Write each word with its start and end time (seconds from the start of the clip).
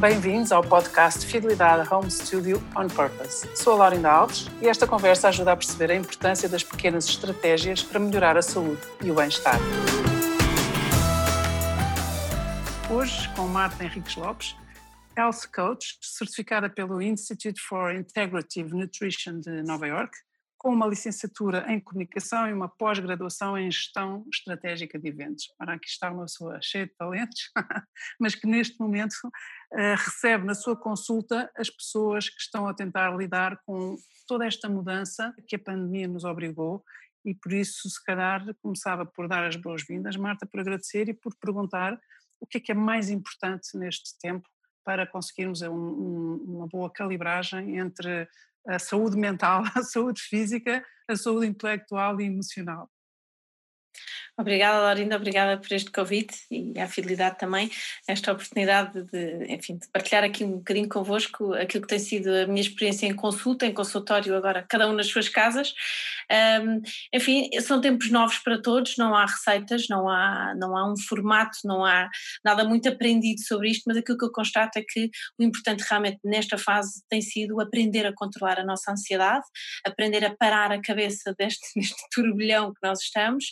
Bem-vindos 0.00 0.50
ao 0.50 0.62
podcast 0.62 1.26
Fidelidade 1.26 1.86
Home 1.92 2.10
Studio 2.10 2.56
on 2.74 2.88
Purpose. 2.88 3.46
Sou 3.54 3.74
a 3.74 3.76
Laurinda 3.76 4.10
Alves 4.10 4.46
e 4.62 4.66
esta 4.66 4.86
conversa 4.86 5.28
ajuda 5.28 5.52
a 5.52 5.56
perceber 5.56 5.90
a 5.90 5.94
importância 5.94 6.48
das 6.48 6.64
pequenas 6.64 7.04
estratégias 7.04 7.82
para 7.82 8.00
melhorar 8.00 8.34
a 8.34 8.40
saúde 8.40 8.80
e 9.04 9.10
o 9.10 9.14
bem-estar. 9.14 9.58
Hoje, 12.90 13.28
com 13.36 13.46
Marta 13.46 13.84
Henriques 13.84 14.16
Lopes, 14.16 14.56
Health 15.14 15.50
Coach, 15.54 15.98
certificada 16.00 16.70
pelo 16.70 17.02
Institute 17.02 17.60
for 17.60 17.94
Integrative 17.94 18.74
Nutrition 18.74 19.38
de 19.38 19.62
Nova 19.62 19.86
York, 19.86 20.16
com 20.60 20.74
uma 20.74 20.86
licenciatura 20.86 21.64
em 21.72 21.80
comunicação 21.80 22.46
e 22.46 22.52
uma 22.52 22.68
pós-graduação 22.68 23.56
em 23.56 23.70
gestão 23.70 24.26
estratégica 24.30 24.98
de 24.98 25.08
eventos. 25.08 25.50
Ora, 25.58 25.72
aqui 25.72 25.88
está 25.88 26.10
uma 26.10 26.26
pessoa 26.26 26.60
cheia 26.60 26.86
de 26.86 26.92
talentos, 26.92 27.50
mas 28.20 28.34
que 28.34 28.46
neste 28.46 28.78
momento 28.78 29.14
uh, 29.24 29.96
recebe 29.96 30.44
na 30.44 30.54
sua 30.54 30.76
consulta 30.76 31.50
as 31.56 31.70
pessoas 31.70 32.28
que 32.28 32.42
estão 32.42 32.68
a 32.68 32.74
tentar 32.74 33.16
lidar 33.16 33.58
com 33.64 33.96
toda 34.28 34.46
esta 34.46 34.68
mudança 34.68 35.34
que 35.48 35.56
a 35.56 35.58
pandemia 35.58 36.06
nos 36.06 36.24
obrigou 36.24 36.84
e 37.24 37.34
por 37.34 37.54
isso, 37.54 37.88
se 37.88 38.04
calhar, 38.04 38.44
começava 38.62 39.06
por 39.06 39.26
dar 39.26 39.46
as 39.46 39.56
boas-vindas, 39.56 40.14
Marta, 40.16 40.44
por 40.44 40.60
agradecer 40.60 41.08
e 41.08 41.14
por 41.14 41.34
perguntar 41.36 41.98
o 42.38 42.46
que 42.46 42.58
é 42.58 42.60
que 42.60 42.72
é 42.72 42.74
mais 42.74 43.08
importante 43.08 43.78
neste 43.78 44.18
tempo 44.18 44.46
para 44.84 45.06
conseguirmos 45.06 45.62
um, 45.62 45.72
um, 45.72 46.34
uma 46.56 46.66
boa 46.66 46.90
calibragem 46.90 47.78
entre 47.78 48.28
a 48.66 48.78
saúde 48.78 49.16
mental, 49.16 49.62
a 49.74 49.82
saúde 49.82 50.20
física, 50.20 50.84
a 51.08 51.16
saúde 51.16 51.46
intelectual 51.46 52.20
e 52.20 52.24
emocional. 52.24 52.90
Obrigada, 54.40 54.80
Laurinda, 54.80 55.16
obrigada 55.16 55.60
por 55.60 55.70
este 55.72 55.90
convite 55.90 56.34
e 56.50 56.78
à 56.78 56.88
fidelidade 56.88 57.38
também, 57.38 57.70
esta 58.08 58.32
oportunidade 58.32 59.02
de, 59.04 59.44
enfim, 59.52 59.76
de 59.76 59.86
partilhar 59.92 60.24
aqui 60.24 60.44
um 60.44 60.58
bocadinho 60.58 60.88
convosco 60.88 61.52
aquilo 61.52 61.82
que 61.82 61.88
tem 61.88 61.98
sido 61.98 62.30
a 62.30 62.46
minha 62.46 62.62
experiência 62.62 63.06
em 63.06 63.14
consulta, 63.14 63.66
em 63.66 63.74
consultório, 63.74 64.34
agora 64.34 64.64
cada 64.66 64.88
um 64.88 64.94
nas 64.94 65.08
suas 65.08 65.28
casas. 65.28 65.74
Um, 66.62 66.80
enfim, 67.12 67.50
são 67.60 67.82
tempos 67.82 68.10
novos 68.10 68.38
para 68.38 68.60
todos, 68.62 68.96
não 68.96 69.14
há 69.14 69.26
receitas, 69.26 69.86
não 69.90 70.08
há, 70.08 70.54
não 70.56 70.74
há 70.74 70.90
um 70.90 70.96
formato, 70.96 71.58
não 71.64 71.84
há 71.84 72.08
nada 72.42 72.64
muito 72.64 72.88
aprendido 72.88 73.42
sobre 73.42 73.70
isto, 73.70 73.82
mas 73.86 73.98
aquilo 73.98 74.16
que 74.16 74.24
eu 74.24 74.32
constato 74.32 74.78
é 74.78 74.82
que 74.82 75.10
o 75.38 75.42
importante 75.42 75.84
realmente 75.86 76.18
nesta 76.24 76.56
fase 76.56 77.02
tem 77.10 77.20
sido 77.20 77.60
aprender 77.60 78.06
a 78.06 78.14
controlar 78.14 78.58
a 78.58 78.64
nossa 78.64 78.90
ansiedade, 78.90 79.44
aprender 79.84 80.24
a 80.24 80.34
parar 80.34 80.72
a 80.72 80.80
cabeça 80.80 81.34
deste, 81.36 81.60
deste 81.76 82.08
turbilhão 82.10 82.72
que 82.72 82.80
nós 82.82 83.00
estamos 83.00 83.44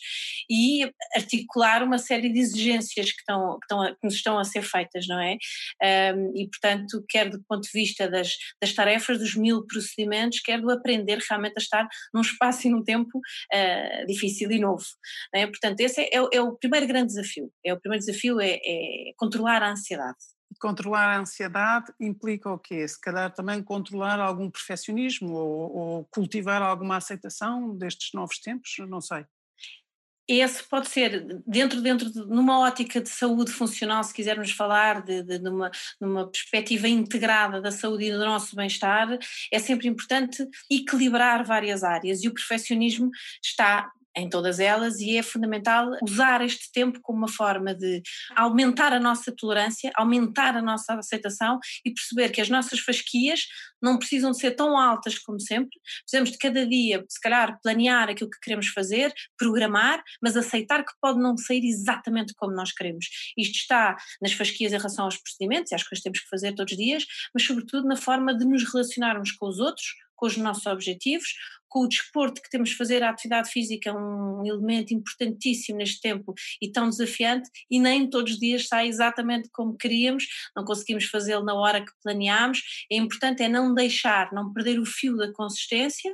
e 0.51 0.91
articular 1.15 1.83
uma 1.83 1.99
série 1.99 2.33
de 2.33 2.39
exigências 2.39 3.13
que, 3.13 3.19
estão, 3.19 3.59
que, 3.59 3.65
estão, 3.65 3.95
que 3.95 4.05
nos 4.05 4.15
estão 4.15 4.39
a 4.39 4.45
ser 4.45 4.63
feitas, 4.63 5.07
não 5.07 5.21
é? 5.21 5.37
Um, 6.15 6.33
e, 6.37 6.49
portanto, 6.49 7.05
quer 7.09 7.31
do 7.31 7.43
ponto 7.49 7.63
de 7.63 7.71
vista 7.73 8.09
das, 8.09 8.31
das 8.61 8.73
tarefas, 8.73 9.19
dos 9.19 9.35
mil 9.35 9.67
procedimentos, 9.67 10.41
quer 10.41 10.61
do 10.61 10.71
aprender 10.71 11.19
realmente 11.29 11.55
a 11.57 11.61
estar 11.61 11.89
num 12.13 12.21
espaço 12.21 12.67
e 12.67 12.71
num 12.71 12.83
tempo 12.83 13.19
uh, 13.19 14.07
difícil 14.07 14.51
e 14.51 14.59
novo. 14.59 14.85
É? 15.35 15.47
Portanto, 15.47 15.81
esse 15.81 16.01
é, 16.01 16.11
é, 16.13 16.29
é, 16.33 16.41
o 16.41 16.57
primeiro 16.57 16.87
grande 16.87 17.09
desafio. 17.09 17.53
É 17.65 17.73
o 17.73 17.81
primeiro 17.81 18.05
desafio 18.05 18.41
é, 18.41 18.59
é 18.65 19.13
controlar 19.17 19.63
a 19.63 19.71
ansiedade. 19.71 20.17
Controlar 20.61 21.15
a 21.15 21.21
ansiedade 21.21 21.93
implica 22.01 22.51
o 22.51 22.59
quê? 22.59 22.87
Se 22.89 23.01
calhar 23.01 23.33
também 23.33 23.63
controlar 23.63 24.19
algum 24.19 24.51
perfeccionismo 24.51 25.33
ou, 25.35 25.77
ou 25.77 26.05
cultivar 26.07 26.63
alguma 26.63 26.97
aceitação 26.97 27.77
destes 27.77 28.11
novos 28.13 28.39
tempos, 28.41 28.75
não 28.89 29.01
sei 29.01 29.25
esse 30.29 30.63
pode 30.63 30.89
ser 30.89 31.25
dentro 31.47 31.81
dentro 31.81 32.13
de, 32.13 32.21
numa 32.27 32.61
ótica 32.61 33.01
de 33.01 33.09
saúde 33.09 33.51
funcional 33.51 34.05
se 34.05 34.13
quisermos 34.13 34.51
falar 34.51 35.03
de, 35.03 35.23
de 35.23 35.39
numa, 35.39 35.71
numa 36.01 36.29
perspectiva 36.29 36.87
integrada 36.87 37.61
da 37.61 37.71
saúde 37.71 38.05
e 38.05 38.13
do 38.13 38.19
nosso 38.19 38.55
bem-estar 38.55 39.19
é 39.51 39.59
sempre 39.59 39.89
importante 39.89 40.47
equilibrar 40.71 41.45
várias 41.45 41.83
áreas 41.83 42.23
e 42.23 42.29
o 42.29 42.35
perfeccionismo 42.35 43.11
está 43.43 43.91
em 44.19 44.29
todas 44.29 44.59
elas 44.59 44.99
e 44.99 45.17
é 45.17 45.23
fundamental 45.23 45.91
usar 46.03 46.41
este 46.43 46.71
tempo 46.73 46.99
como 47.01 47.19
uma 47.19 47.29
forma 47.29 47.75
de 47.75 48.03
aumentar 48.37 48.93
a 48.93 49.01
nossa 49.01 49.33
tolerância, 49.35 49.91
aumentar 49.95 50.57
a 50.57 50.63
nossa 50.63 50.95
aceitação 50.95 51.59
e 51.85 51.93
perceber 51.93 52.31
que 52.31 52.41
as 52.41 52.49
nossas 52.49 52.81
fasquias 52.81 53.47
não 53.81 53.99
precisam 53.99 54.33
de 54.33 54.39
ser 54.39 54.53
tão 54.53 54.77
altas 54.77 55.19
como 55.19 55.41
sempre, 55.41 55.79
precisamos 56.01 56.33
de 56.33 56.39
cada 56.39 56.67
dia, 56.67 57.05
se 57.09 57.21
calhar, 57.21 57.59
planear 57.63 58.09
aquilo 58.09 58.31
que 58.31 58.41
queremos 58.41 58.69
fazer, 58.69 59.13
programar, 59.37 60.03
mas 60.21 60.37
aceitar 60.37 60.85
que 60.85 60.93
pode 61.01 61.21
não 61.21 61.37
sair 61.37 61.65
exatamente 61.65 62.35
como 62.35 62.53
nós 62.53 62.73
queremos. 62.73 63.07
Isto 63.37 63.57
está 63.57 63.97
nas 64.21 64.33
fasquias 64.33 64.73
em 64.73 64.77
relação 64.77 65.05
aos 65.05 65.17
procedimentos 65.17 65.71
e 65.71 65.75
às 65.75 65.83
coisas 65.83 65.99
que 65.99 66.05
temos 66.05 66.21
que 66.21 66.29
fazer 66.29 66.55
todos 66.55 66.73
os 66.73 66.79
dias, 66.79 67.05
mas 67.33 67.45
sobretudo 67.45 67.87
na 67.87 67.97
forma 67.97 68.37
de 68.37 68.45
nos 68.45 68.65
relacionarmos 68.65 69.33
com 69.33 69.47
os 69.47 69.59
outros, 69.59 69.87
com 70.19 70.27
os 70.27 70.37
nossos 70.37 70.67
objetivos, 70.67 71.29
com 71.69 71.81
o 71.81 71.89
desporto 71.89 72.43
que 72.43 72.51
temos 72.51 72.71
de 72.71 72.77
fazer, 72.77 73.03
a 73.03 73.11
atividade 73.11 73.51
física 73.51 73.91
é 73.91 73.93
um 73.93 74.45
elemento 74.45 74.93
importantíssimo 74.93 75.79
neste 75.79 76.01
tempo 76.01 76.35
e 76.61 76.73
tão 76.73 76.89
desafiante 76.89 77.49
e 77.71 77.79
nem 77.79 78.09
todos 78.09 78.33
os 78.33 78.39
dias 78.39 78.67
sai 78.67 78.89
exatamente 78.89 79.49
como 79.53 79.77
queríamos, 79.77 80.25
não 80.57 80.65
conseguimos 80.65 81.05
fazê-lo 81.05 81.45
na 81.45 81.55
hora 81.55 81.85
que 81.85 81.93
planeámos, 82.03 82.61
é 82.91 82.97
importante 82.97 83.43
é 83.43 83.49
não 83.49 83.75
deixar, 83.75 84.33
não 84.33 84.53
perder 84.53 84.81
o 84.81 84.87
fio 84.87 85.17
da 85.17 85.33
consistência, 85.33 86.13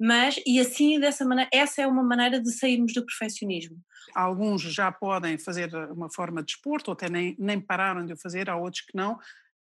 mas 0.00 0.40
e 0.46 0.58
assim 0.58 0.98
dessa 0.98 1.24
maneira, 1.24 1.50
essa 1.52 1.82
é 1.82 1.86
uma 1.86 2.02
maneira 2.02 2.40
de 2.40 2.50
sairmos 2.52 2.94
do 2.94 3.04
perfeccionismo. 3.04 3.76
Alguns 4.14 4.62
já 4.62 4.90
podem 4.90 5.38
fazer 5.38 5.74
uma 5.90 6.10
forma 6.10 6.42
de 6.42 6.46
desporto, 6.46 6.90
ou 6.90 6.92
até 6.92 7.08
nem, 7.08 7.36
nem 7.38 7.60
pararam 7.60 8.04
de 8.04 8.12
o 8.12 8.16
fazer, 8.16 8.48
há 8.48 8.56
outros 8.56 8.82
que 8.82 8.96
não, 8.96 9.18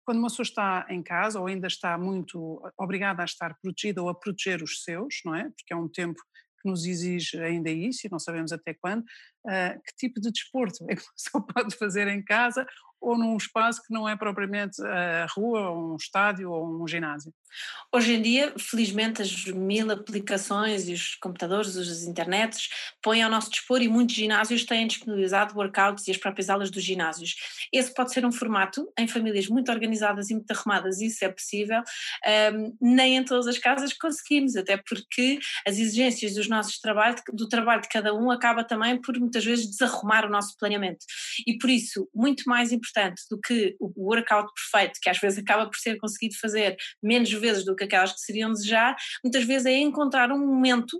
quando 0.05 0.19
uma 0.19 0.29
pessoa 0.29 0.45
está 0.45 0.87
em 0.89 1.03
casa 1.03 1.41
ou 1.41 1.47
ainda 1.47 1.67
está 1.67 1.97
muito 1.97 2.61
obrigada 2.79 3.23
a 3.23 3.25
estar 3.25 3.57
protegida 3.61 4.03
ou 4.03 4.09
a 4.09 4.15
proteger 4.15 4.63
os 4.63 4.83
seus, 4.83 5.21
não 5.25 5.35
é? 5.35 5.45
Porque 5.45 5.73
é 5.73 5.77
um 5.77 5.89
tempo 5.89 6.21
que 6.61 6.69
nos 6.69 6.87
exige 6.87 7.39
ainda 7.41 7.71
isso 7.71 8.07
e 8.07 8.11
não 8.11 8.19
sabemos 8.19 8.53
até 8.53 8.73
quando, 8.73 9.03
uh, 9.03 9.83
que 9.85 9.97
tipo 9.97 10.21
de 10.21 10.31
desporto 10.31 10.85
é 10.89 10.95
que 10.95 11.03
a 11.07 11.12
pessoa 11.12 11.47
pode 11.47 11.77
fazer 11.77 12.07
em 12.09 12.23
casa 12.23 12.67
ou 13.01 13.19
num 13.19 13.37
espaço 13.37 13.83
que 13.83 13.93
não 13.93 14.09
é 14.09 14.17
propriamente 14.17 14.81
a 14.81 15.27
rua, 15.37 15.71
ou 15.71 15.95
um 15.95 15.97
estádio 15.97 16.51
ou 16.51 16.83
um 16.83 16.87
ginásio? 16.87 17.35
Hoje 17.95 18.15
em 18.15 18.23
dia, 18.23 18.55
felizmente, 18.59 19.21
as 19.21 19.45
mil 19.47 19.91
aplicações 19.91 20.89
e 20.89 20.95
os 20.95 21.15
computadores, 21.17 21.77
as 21.77 22.05
internets, 22.05 22.69
põem 23.03 23.23
ao 23.23 23.31
nosso 23.31 23.51
dispor 23.51 23.83
e 23.83 23.89
muitos 23.89 24.15
ginásios 24.15 24.65
têm 24.65 24.87
disponibilizado 24.87 25.55
workouts 25.55 26.09
e 26.09 26.11
as 26.11 26.17
próprias 26.17 26.49
aulas 26.49 26.71
dos 26.71 26.83
ginásios. 26.83 27.37
Esse 27.73 27.93
pode 27.93 28.12
ser 28.12 28.25
um 28.25 28.33
formato 28.33 28.91
em 28.99 29.07
famílias 29.07 29.47
muito 29.49 29.71
organizadas 29.71 30.31
e 30.31 30.35
muito 30.35 30.51
arrumadas, 30.51 31.01
isso 31.01 31.25
é 31.25 31.29
possível, 31.29 31.83
um, 32.55 32.77
nem 32.81 33.17
em 33.17 33.25
todas 33.25 33.47
as 33.47 33.59
casas 33.59 33.93
conseguimos, 33.93 34.57
até 34.57 34.77
porque 34.77 35.39
as 35.67 35.79
exigências 35.79 36.35
dos 36.35 36.49
nossos 36.49 36.79
trabalho, 36.79 37.17
do 37.33 37.49
trabalho 37.49 37.83
de 37.83 37.89
cada 37.89 38.15
um 38.15 38.31
acaba 38.31 38.65
também 38.65 39.01
por 39.01 39.19
muitas 39.19 39.45
vezes 39.45 39.69
desarrumar 39.69 40.25
o 40.25 40.31
nosso 40.31 40.57
planeamento. 40.57 41.05
E 41.47 41.59
por 41.59 41.69
isso, 41.69 42.09
muito 42.15 42.45
mais 42.47 42.73
importante 42.73 43.23
do 43.31 43.39
que 43.39 43.77
o 43.79 43.93
workout 44.09 44.51
perfeito, 44.55 44.99
que 45.01 45.11
às 45.11 45.19
vezes 45.19 45.39
acaba 45.39 45.67
por 45.67 45.77
ser 45.77 45.97
conseguido 45.99 46.37
fazer 46.39 46.77
menos 47.03 47.31
vezes 47.43 47.65
do 47.65 47.77
que 47.77 47.85
aquelas 47.85 48.13
que 48.13 48.21
seriam 48.21 48.53
desejar, 48.53 48.97
muitas 49.23 49.45
vezes 49.45 49.67
é 49.67 49.77
encontrar 49.79 50.33
um 50.33 50.39
momento 50.39 50.97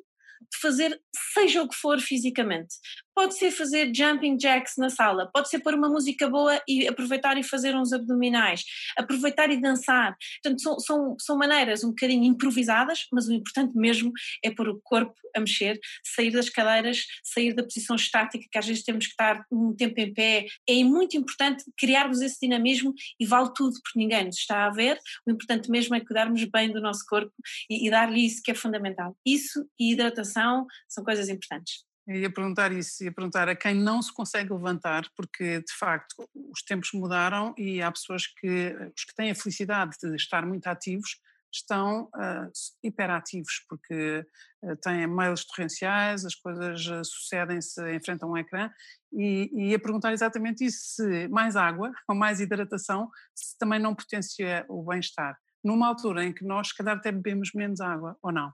de 0.53 0.59
fazer 0.61 1.01
seja 1.33 1.63
o 1.63 1.69
que 1.69 1.77
for 1.77 1.99
fisicamente. 2.01 2.75
Pode 3.15 3.37
ser 3.37 3.51
fazer 3.51 3.93
jumping 3.95 4.39
jacks 4.39 4.75
na 4.79 4.89
sala, 4.89 5.31
pode 5.33 5.49
ser 5.49 5.59
pôr 5.61 5.75
uma 5.75 5.89
música 5.89 6.29
boa 6.29 6.61
e 6.67 6.89
aproveitar 6.89 7.37
e 7.37 7.43
fazer 7.43 7.77
uns 7.77 7.93
abdominais, 7.93 8.63
aproveitar 8.97 9.51
e 9.51 9.61
dançar. 9.61 10.17
Portanto, 10.43 10.63
são, 10.63 10.81
são, 10.81 11.17
são 11.21 11.37
maneiras 11.37 11.85
um 11.85 11.91
bocadinho 11.91 12.25
improvisadas, 12.25 13.07
mas 13.13 13.29
o 13.29 13.33
importante 13.33 13.77
mesmo 13.77 14.13
é 14.43 14.51
pôr 14.51 14.69
o 14.69 14.81
corpo 14.83 15.15
a 15.37 15.41
mexer, 15.41 15.79
sair 16.03 16.31
das 16.31 16.49
cadeiras, 16.49 17.05
sair 17.23 17.55
da 17.55 17.63
posição 17.63 17.97
estática, 17.97 18.47
que 18.51 18.59
às 18.59 18.67
vezes 18.67 18.83
temos 18.83 19.07
que 19.07 19.13
estar 19.13 19.45
um 19.51 19.75
tempo 19.75 20.01
em 20.01 20.13
pé. 20.13 20.47
É 20.69 20.83
muito 20.83 21.17
importante 21.17 21.65
criarmos 21.77 22.21
esse 22.21 22.39
dinamismo 22.41 22.95
e 23.21 23.27
vale 23.27 23.51
tudo, 23.55 23.75
porque 23.83 23.99
ninguém 23.99 24.25
nos 24.25 24.39
está 24.39 24.67
a 24.67 24.71
ver. 24.71 24.99
O 25.27 25.31
importante 25.31 25.71
mesmo 25.71 25.95
é 25.95 26.01
cuidarmos 26.01 26.43
bem 26.45 26.73
do 26.73 26.81
nosso 26.81 27.05
corpo 27.07 27.33
e, 27.69 27.87
e 27.87 27.91
dar-lhe 27.91 28.25
isso 28.25 28.43
que 28.43 28.51
é 28.51 28.55
fundamental. 28.55 29.17
Isso 29.27 29.67
e 29.79 29.93
hidratação 29.93 30.67
são 30.89 31.05
coisas 31.05 31.29
importantes. 31.29 31.92
Eu 32.07 32.17
ia 32.17 32.33
perguntar 32.33 32.73
isso, 32.73 33.05
ia 33.05 33.13
perguntar 33.13 33.49
a 33.49 33.55
quem 33.55 33.75
não 33.75 34.03
se 34.03 34.13
consegue 34.13 34.53
levantar, 34.53 35.05
porque 35.17 35.61
de 35.61 35.73
facto 35.79 36.29
os 36.35 36.63
tempos 36.63 36.91
mudaram 36.93 37.55
e 37.57 37.81
há 37.81 37.93
pessoas 37.93 38.27
que, 38.27 38.75
os 38.97 39.05
que 39.05 39.15
têm 39.15 39.31
a 39.31 39.35
felicidade 39.35 39.97
de 40.03 40.17
estar 40.17 40.45
muito 40.45 40.67
ativos, 40.67 41.21
estão 41.55 42.05
uh, 42.05 42.51
hiperativos, 42.83 43.65
porque 43.69 44.27
uh, 44.63 44.77
têm 44.77 45.07
mails 45.07 45.45
torrenciais, 45.45 46.25
as 46.25 46.35
coisas 46.35 46.87
uh, 46.87 47.05
sucedem-se 47.05 47.81
em 47.91 48.01
frente 48.01 48.25
a 48.25 48.27
um 48.27 48.37
ecrã, 48.37 48.71
e, 49.13 49.51
e 49.53 49.71
ia 49.71 49.79
perguntar 49.79 50.13
exatamente 50.13 50.65
isso, 50.65 50.81
se 50.95 51.29
mais 51.29 51.55
água 51.55 51.93
ou 52.09 52.17
mais 52.17 52.41
hidratação, 52.41 53.11
se 53.35 53.57
também 53.59 53.79
não 53.79 53.95
potencia 53.95 54.65
o 54.69 54.83
bem-estar, 54.83 55.39
numa 55.63 55.87
altura 55.87 56.25
em 56.25 56.33
que 56.33 56.45
nós, 56.45 56.69
se 56.69 56.77
calhar, 56.77 56.97
até 56.97 57.13
bebemos 57.13 57.51
menos 57.55 57.81
água, 57.81 58.17
ou 58.23 58.33
não? 58.33 58.53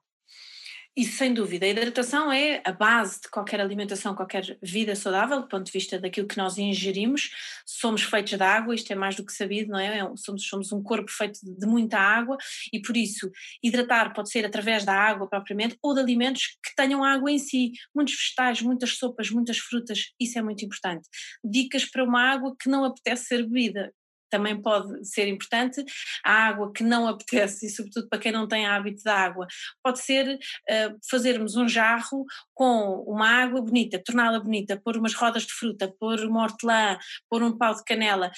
Isso 0.98 1.16
sem 1.16 1.32
dúvida. 1.32 1.64
A 1.64 1.68
hidratação 1.68 2.32
é 2.32 2.60
a 2.64 2.72
base 2.72 3.20
de 3.20 3.30
qualquer 3.30 3.60
alimentação, 3.60 4.16
qualquer 4.16 4.58
vida 4.60 4.96
saudável, 4.96 5.42
do 5.42 5.46
ponto 5.46 5.64
de 5.64 5.70
vista 5.70 5.96
daquilo 5.96 6.26
que 6.26 6.36
nós 6.36 6.58
ingerimos. 6.58 7.30
Somos 7.64 8.02
feitos 8.02 8.36
de 8.36 8.42
água, 8.42 8.74
isto 8.74 8.92
é 8.92 8.96
mais 8.96 9.14
do 9.14 9.24
que 9.24 9.32
sabido, 9.32 9.70
não 9.70 9.78
é? 9.78 10.00
é 10.00 10.16
somos, 10.16 10.48
somos 10.48 10.72
um 10.72 10.82
corpo 10.82 11.08
feito 11.08 11.38
de 11.40 11.66
muita 11.68 12.00
água 12.00 12.36
e 12.72 12.82
por 12.82 12.96
isso 12.96 13.30
hidratar 13.62 14.12
pode 14.12 14.28
ser 14.28 14.44
através 14.44 14.84
da 14.84 14.92
água 14.92 15.28
propriamente 15.28 15.78
ou 15.80 15.94
de 15.94 16.00
alimentos 16.00 16.58
que 16.60 16.74
tenham 16.74 17.04
água 17.04 17.30
em 17.30 17.38
si. 17.38 17.70
Muitos 17.94 18.16
vegetais, 18.16 18.60
muitas 18.60 18.98
sopas, 18.98 19.30
muitas 19.30 19.58
frutas, 19.58 20.12
isso 20.18 20.36
é 20.36 20.42
muito 20.42 20.64
importante. 20.64 21.08
Dicas 21.44 21.84
para 21.84 22.02
uma 22.02 22.28
água 22.28 22.56
que 22.60 22.68
não 22.68 22.84
apetece 22.84 23.26
ser 23.26 23.44
bebida 23.44 23.92
também 24.30 24.60
pode 24.60 25.06
ser 25.06 25.28
importante. 25.28 25.84
A 26.24 26.48
água 26.48 26.72
que 26.72 26.82
não 26.82 27.06
apetece, 27.06 27.66
e 27.66 27.70
sobretudo 27.70 28.08
para 28.08 28.18
quem 28.18 28.32
não 28.32 28.46
tem 28.46 28.66
hábito 28.66 29.02
de 29.02 29.10
água, 29.10 29.46
pode 29.82 30.00
ser 30.00 30.34
uh, 30.34 30.98
fazermos 31.10 31.56
um 31.56 31.68
jarro 31.68 32.24
com 32.54 33.04
uma 33.06 33.28
água 33.28 33.60
bonita, 33.62 34.02
torná-la 34.04 34.40
bonita, 34.40 34.80
pôr 34.82 34.96
umas 34.96 35.14
rodas 35.14 35.44
de 35.44 35.52
fruta, 35.52 35.92
pôr 35.98 36.20
uma 36.20 36.42
hortelã, 36.42 36.98
pôr 37.28 37.42
um 37.42 37.56
pau 37.56 37.74
de 37.74 37.84
canela, 37.84 38.30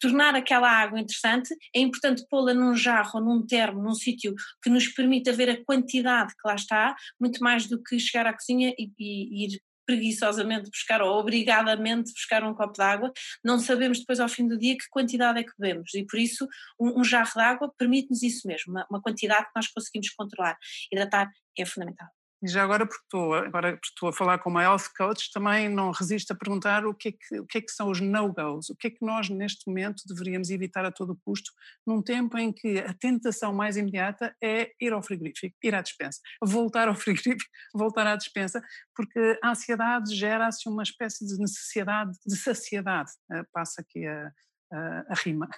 tornar 0.00 0.34
aquela 0.34 0.70
água 0.70 1.00
interessante. 1.00 1.54
É 1.74 1.80
importante 1.80 2.24
pô-la 2.28 2.54
num 2.54 2.74
jarro 2.74 3.20
num 3.20 3.44
termo, 3.44 3.82
num 3.82 3.94
sítio 3.94 4.34
que 4.62 4.70
nos 4.70 4.88
permita 4.88 5.32
ver 5.32 5.50
a 5.50 5.64
quantidade 5.64 6.32
que 6.34 6.46
lá 6.48 6.54
está, 6.54 6.94
muito 7.20 7.42
mais 7.42 7.66
do 7.66 7.82
que 7.82 7.98
chegar 7.98 8.26
à 8.26 8.32
cozinha 8.32 8.74
e, 8.78 8.90
e, 8.98 9.44
e 9.44 9.46
ir 9.46 9.60
preguiçosamente 9.84 10.70
buscar 10.70 11.02
ou 11.02 11.18
obrigadamente 11.18 12.12
buscar 12.12 12.42
um 12.44 12.54
copo 12.54 12.74
de 12.74 12.82
água, 12.82 13.12
não 13.42 13.58
sabemos 13.58 13.98
depois 13.98 14.20
ao 14.20 14.28
fim 14.28 14.46
do 14.46 14.58
dia 14.58 14.76
que 14.76 14.88
quantidade 14.90 15.38
é 15.40 15.42
que 15.42 15.52
bebemos 15.58 15.94
e 15.94 16.04
por 16.04 16.18
isso 16.18 16.46
um, 16.78 17.00
um 17.00 17.04
jarro 17.04 17.32
de 17.34 17.40
água 17.40 17.72
permite-nos 17.76 18.22
isso 18.22 18.46
mesmo, 18.46 18.72
uma, 18.72 18.86
uma 18.90 19.02
quantidade 19.02 19.46
que 19.46 19.52
nós 19.56 19.68
conseguimos 19.68 20.10
controlar. 20.10 20.56
Hidratar 20.92 21.30
é 21.58 21.64
fundamental. 21.64 22.08
E 22.44 22.48
já 22.48 22.62
agora, 22.62 22.86
porque 22.86 23.02
estou, 23.02 23.32
agora 23.32 23.72
porque 23.72 23.86
estou 23.86 24.10
a 24.10 24.12
falar 24.12 24.38
com 24.38 24.50
uma 24.50 24.62
health 24.62 24.92
coach, 24.94 25.32
também 25.32 25.66
não 25.66 25.90
resisto 25.90 26.30
a 26.30 26.36
perguntar 26.36 26.84
o 26.84 26.92
que 26.92 27.08
é 27.08 27.12
que, 27.12 27.40
o 27.40 27.46
que, 27.46 27.56
é 27.56 27.60
que 27.62 27.72
são 27.72 27.90
os 27.90 28.02
no-goes, 28.02 28.68
o 28.68 28.76
que 28.76 28.88
é 28.88 28.90
que 28.90 29.00
nós 29.00 29.30
neste 29.30 29.66
momento 29.66 30.02
deveríamos 30.06 30.50
evitar 30.50 30.84
a 30.84 30.92
todo 30.92 31.18
custo, 31.24 31.50
num 31.86 32.02
tempo 32.02 32.36
em 32.36 32.52
que 32.52 32.80
a 32.80 32.92
tentação 32.92 33.54
mais 33.54 33.78
imediata 33.78 34.36
é 34.42 34.72
ir 34.78 34.92
ao 34.92 35.02
frigorífico, 35.02 35.56
ir 35.64 35.74
à 35.74 35.80
despensa, 35.80 36.20
voltar 36.42 36.86
ao 36.86 36.94
frigorífico, 36.94 37.50
voltar 37.72 38.06
à 38.06 38.14
despensa, 38.14 38.62
porque 38.94 39.38
a 39.42 39.52
ansiedade 39.52 40.14
gera-se 40.14 40.68
uma 40.68 40.82
espécie 40.82 41.26
de 41.26 41.38
necessidade 41.38 42.12
de 42.26 42.36
saciedade, 42.36 43.10
eh, 43.32 43.42
passa 43.54 43.80
aqui 43.80 44.06
a, 44.06 44.30
a, 44.70 45.04
a 45.08 45.14
rima. 45.14 45.48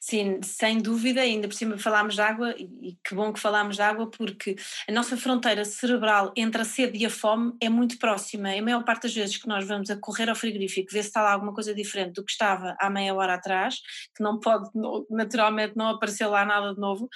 Sim, 0.00 0.40
sem 0.42 0.78
dúvida, 0.78 1.20
ainda 1.20 1.46
por 1.46 1.54
cima 1.54 1.76
falámos 1.78 2.14
de 2.14 2.22
água, 2.22 2.54
e 2.58 2.96
que 3.04 3.14
bom 3.14 3.32
que 3.32 3.38
falámos 3.38 3.76
de 3.76 3.82
água, 3.82 4.10
porque 4.10 4.56
a 4.88 4.92
nossa 4.92 5.16
fronteira 5.16 5.64
cerebral 5.64 6.32
entre 6.36 6.62
a 6.62 6.64
sede 6.64 6.98
e 6.98 7.04
a 7.06 7.10
fome 7.10 7.52
é 7.60 7.68
muito 7.68 7.98
próxima. 7.98 8.48
A 8.50 8.62
maior 8.62 8.82
parte 8.84 9.02
das 9.02 9.14
vezes 9.14 9.36
que 9.36 9.46
nós 9.46 9.66
vamos 9.66 9.90
a 9.90 9.96
correr 9.96 10.30
ao 10.30 10.34
frigorífico 10.34 10.90
ver 10.92 11.02
se 11.02 11.08
está 11.08 11.22
lá 11.22 11.32
alguma 11.32 11.52
coisa 11.52 11.74
diferente 11.74 12.14
do 12.14 12.24
que 12.24 12.32
estava 12.32 12.74
há 12.80 12.88
meia 12.88 13.14
hora 13.14 13.34
atrás, 13.34 13.76
que 14.16 14.22
não 14.22 14.40
pode, 14.40 14.70
naturalmente, 15.10 15.76
não 15.76 15.88
aparecer 15.90 16.26
lá 16.26 16.44
nada 16.44 16.74
de 16.74 16.80
novo, 16.80 17.08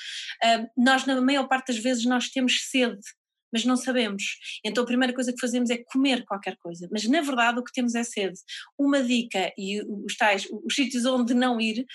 ah, 0.42 0.66
nós, 0.76 1.06
na 1.06 1.20
maior 1.20 1.48
parte 1.48 1.68
das 1.72 1.78
vezes, 1.82 2.04
nós 2.04 2.28
temos 2.28 2.68
sede 2.68 3.00
mas 3.54 3.64
não 3.64 3.76
sabemos. 3.76 4.24
Então 4.64 4.82
a 4.82 4.86
primeira 4.86 5.14
coisa 5.14 5.32
que 5.32 5.40
fazemos 5.40 5.70
é 5.70 5.78
comer 5.78 6.24
qualquer 6.24 6.56
coisa, 6.56 6.88
mas 6.90 7.08
na 7.08 7.20
verdade 7.20 7.60
o 7.60 7.64
que 7.64 7.72
temos 7.72 7.94
é 7.94 8.02
sede. 8.02 8.40
Uma 8.76 9.00
dica, 9.00 9.52
e 9.56 9.80
os 10.04 10.16
tais, 10.16 10.48
os 10.50 10.74
sítios 10.74 11.06
onde 11.06 11.32
não 11.34 11.60
ir, 11.60 11.86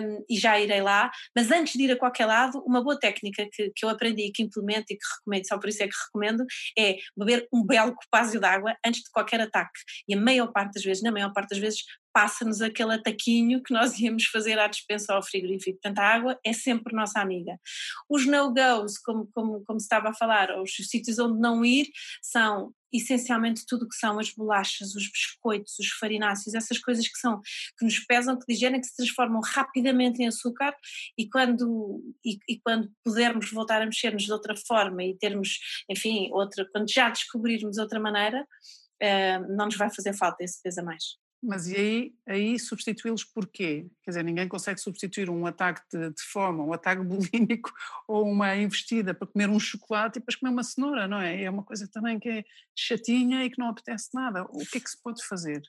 um, 0.00 0.24
e 0.30 0.38
já 0.38 0.60
irei 0.60 0.80
lá, 0.80 1.10
mas 1.36 1.50
antes 1.50 1.72
de 1.72 1.82
ir 1.82 1.90
a 1.90 1.98
qualquer 1.98 2.26
lado, 2.26 2.62
uma 2.64 2.82
boa 2.82 2.98
técnica 2.98 3.48
que, 3.52 3.72
que 3.74 3.84
eu 3.84 3.88
aprendi 3.88 4.22
e 4.22 4.32
que 4.32 4.44
implemento 4.44 4.86
e 4.90 4.96
que 4.96 5.04
recomendo, 5.18 5.46
só 5.48 5.58
por 5.58 5.68
isso 5.68 5.82
é 5.82 5.88
que 5.88 5.94
recomendo, 6.06 6.44
é 6.78 6.98
beber 7.16 7.48
um 7.52 7.66
belo 7.66 7.94
copásio 7.94 8.38
de 8.38 8.46
água 8.46 8.76
antes 8.86 9.02
de 9.02 9.10
qualquer 9.10 9.40
ataque. 9.40 9.80
E 10.08 10.14
a 10.14 10.20
maior 10.20 10.52
parte 10.52 10.74
das 10.74 10.84
vezes, 10.84 11.02
na 11.02 11.10
maior 11.10 11.32
parte 11.32 11.50
das 11.50 11.58
vezes, 11.58 11.82
passa-nos 12.12 12.60
aquele 12.60 12.94
ataquinho 12.94 13.62
que 13.62 13.72
nós 13.72 13.98
íamos 14.00 14.24
fazer 14.26 14.58
à 14.58 14.66
dispensa 14.66 15.14
ao 15.14 15.22
frigorífico. 15.22 15.78
Portanto, 15.80 15.98
a 15.98 16.14
água 16.14 16.40
é 16.44 16.52
sempre 16.52 16.94
nossa 16.94 17.20
amiga. 17.20 17.58
Os 18.08 18.26
no-goes, 18.26 18.98
como, 18.98 19.28
como, 19.34 19.64
como 19.64 19.80
se 19.80 19.84
estava 19.84 20.10
a 20.10 20.14
falar, 20.14 20.60
os 20.60 20.72
sítios 20.74 21.18
onde 21.18 21.40
não 21.40 21.64
ir, 21.64 21.88
são 22.22 22.72
essencialmente 22.92 23.64
tudo 23.66 23.86
o 23.86 23.88
que 23.88 23.96
são 23.96 24.18
as 24.18 24.30
bolachas, 24.30 24.94
os 24.94 25.10
biscoitos, 25.10 25.78
os 25.78 25.88
farináceos, 25.92 26.54
essas 26.54 26.78
coisas 26.78 27.08
que 27.08 27.18
são, 27.18 27.40
que 27.78 27.84
nos 27.84 27.98
pesam, 28.00 28.38
que 28.38 28.44
digerem, 28.46 28.80
que 28.80 28.86
se 28.86 28.96
transformam 28.96 29.40
rapidamente 29.42 30.22
em 30.22 30.26
açúcar 30.26 30.76
e 31.16 31.28
quando, 31.28 32.02
e, 32.24 32.38
e 32.48 32.60
quando 32.60 32.92
pudermos 33.02 33.50
voltar 33.50 33.80
a 33.80 33.86
mexer-nos 33.86 34.24
de 34.24 34.32
outra 34.32 34.54
forma 34.54 35.02
e 35.02 35.16
termos, 35.16 35.58
enfim, 35.88 36.28
outra, 36.32 36.68
quando 36.70 36.92
já 36.92 37.08
descobrirmos 37.08 37.78
outra 37.78 37.98
maneira, 37.98 38.42
uh, 38.42 39.56
não 39.56 39.66
nos 39.66 39.76
vai 39.76 39.90
fazer 39.90 40.12
falta 40.14 40.44
esse 40.44 40.60
peso 40.62 40.80
a 40.80 40.84
mais. 40.84 41.02
Mas 41.42 41.66
e 41.66 41.76
aí, 41.76 42.14
aí 42.24 42.58
substituí-los 42.58 43.24
por 43.24 43.48
quê? 43.48 43.90
Quer 44.04 44.12
dizer, 44.12 44.22
ninguém 44.22 44.46
consegue 44.46 44.80
substituir 44.80 45.28
um 45.28 45.44
ataque 45.44 45.82
de, 45.90 46.10
de 46.10 46.22
fome, 46.22 46.60
um 46.60 46.72
ataque 46.72 47.02
bulímico 47.04 47.72
ou 48.06 48.28
uma 48.30 48.54
investida 48.56 49.12
para 49.12 49.26
comer 49.26 49.48
um 49.48 49.58
chocolate 49.58 50.18
e 50.18 50.20
depois 50.20 50.36
comer 50.36 50.52
uma 50.52 50.62
cenoura, 50.62 51.08
não 51.08 51.20
é? 51.20 51.42
É 51.42 51.50
uma 51.50 51.64
coisa 51.64 51.88
também 51.88 52.20
que 52.20 52.28
é 52.28 52.44
chatinha 52.76 53.44
e 53.44 53.50
que 53.50 53.58
não 53.58 53.68
apetece 53.68 54.10
nada. 54.14 54.44
O 54.44 54.64
que 54.70 54.78
é 54.78 54.80
que 54.80 54.88
se 54.88 55.02
pode 55.02 55.26
fazer? 55.26 55.62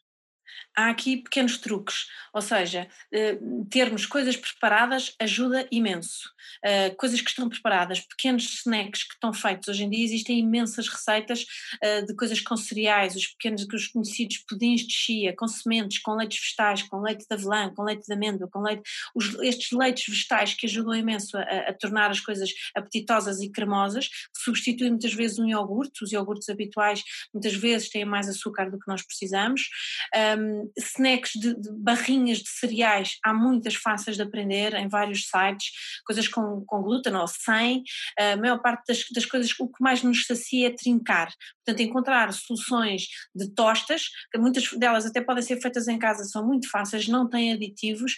Há 0.75 0.89
aqui 0.89 1.17
pequenos 1.17 1.57
truques, 1.57 2.07
ou 2.33 2.41
seja, 2.41 2.87
eh, 3.11 3.37
termos 3.69 4.05
coisas 4.05 4.35
preparadas 4.35 5.15
ajuda 5.19 5.67
imenso. 5.71 6.31
Eh, 6.63 6.91
coisas 6.91 7.21
que 7.21 7.29
estão 7.29 7.47
preparadas, 7.49 7.99
pequenos 7.99 8.43
snacks 8.59 9.03
que 9.03 9.13
estão 9.13 9.33
feitos. 9.33 9.69
Hoje 9.69 9.83
em 9.83 9.89
dia 9.89 10.03
existem 10.03 10.39
imensas 10.39 10.87
receitas 10.87 11.45
eh, 11.81 12.01
de 12.01 12.15
coisas 12.15 12.39
com 12.41 12.55
cereais, 12.57 13.15
os 13.15 13.27
pequenos, 13.27 13.65
os 13.71 13.87
conhecidos 13.87 14.37
pudins 14.47 14.81
de 14.81 14.93
chia, 14.93 15.35
com 15.35 15.47
sementes, 15.47 15.99
com 15.99 16.15
leites 16.15 16.39
vegetais, 16.39 16.83
com 16.83 17.01
leite 17.01 17.25
de 17.27 17.33
avelã, 17.33 17.73
com 17.73 17.83
leite 17.83 18.05
de 18.05 18.13
amêndoa, 18.13 18.49
com 18.49 18.59
leite, 18.59 18.83
os, 19.15 19.35
estes 19.41 19.71
leites 19.71 20.05
vegetais 20.07 20.53
que 20.53 20.65
ajudam 20.65 20.95
imenso 20.95 21.37
a, 21.37 21.41
a, 21.41 21.73
tornar 21.73 22.11
as 22.11 22.19
coisas 22.19 22.49
apetitosas 22.75 23.41
e 23.41 23.49
cremosas, 23.51 24.09
substituem 24.35 24.91
muitas 24.91 25.13
vezes 25.13 25.39
um 25.39 25.47
iogurte, 25.47 26.03
os 26.03 26.11
iogurtes 26.11 26.49
habituais 26.49 27.03
muitas 27.33 27.53
vezes 27.53 27.89
têm 27.89 28.05
mais 28.05 28.27
açúcar 28.27 28.69
do 28.69 28.79
que 28.79 28.87
nós 28.87 29.01
precisamos 29.01 29.69
um, 30.15 30.42
snacks 30.77 31.31
de, 31.33 31.53
de, 31.59 31.71
barrinhas 31.71 32.39
de 32.39 32.49
cereais, 32.49 33.17
há 33.23 33.33
muitas 33.33 33.75
fáceis 33.75 34.15
de 34.15 34.23
aprender 34.23 34.73
em 34.73 34.87
vários 34.87 35.27
sites, 35.27 35.71
coisas 36.05 36.27
com, 36.27 36.63
com 36.65 36.81
glúten 36.81 37.15
ou 37.15 37.27
sem, 37.27 37.83
a 38.17 38.35
maior 38.37 38.61
parte 38.61 38.83
das, 38.87 39.03
das 39.13 39.25
coisas, 39.25 39.51
o 39.59 39.67
que 39.67 39.81
mais 39.81 40.03
nos 40.03 40.25
sacia 40.25 40.67
é 40.67 40.71
trincar, 40.71 41.31
portanto 41.65 41.81
encontrar 41.81 42.33
soluções 42.33 43.07
de 43.35 43.49
tostas, 43.53 44.03
que 44.31 44.37
muitas 44.37 44.71
delas 44.73 45.05
até 45.05 45.21
podem 45.21 45.43
ser 45.43 45.61
feitas 45.61 45.87
em 45.87 45.99
casa, 45.99 46.23
são 46.25 46.45
muito 46.45 46.69
fáceis, 46.69 47.07
não 47.07 47.29
têm 47.29 47.53
aditivos, 47.53 48.13